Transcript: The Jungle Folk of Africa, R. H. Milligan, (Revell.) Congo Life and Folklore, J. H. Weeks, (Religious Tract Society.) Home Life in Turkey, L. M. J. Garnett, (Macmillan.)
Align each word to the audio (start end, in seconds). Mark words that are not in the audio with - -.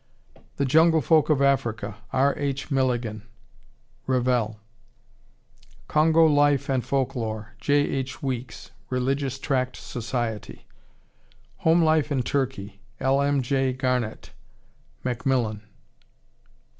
The 0.57 0.65
Jungle 0.65 1.01
Folk 1.01 1.29
of 1.29 1.43
Africa, 1.43 1.97
R. 2.11 2.33
H. 2.35 2.71
Milligan, 2.71 3.21
(Revell.) 4.07 4.59
Congo 5.87 6.25
Life 6.25 6.69
and 6.69 6.83
Folklore, 6.83 7.53
J. 7.59 7.75
H. 7.87 8.23
Weeks, 8.23 8.71
(Religious 8.89 9.37
Tract 9.37 9.75
Society.) 9.77 10.65
Home 11.57 11.83
Life 11.83 12.11
in 12.11 12.23
Turkey, 12.23 12.81
L. 12.99 13.21
M. 13.21 13.43
J. 13.43 13.73
Garnett, 13.73 14.31
(Macmillan.) 15.03 15.61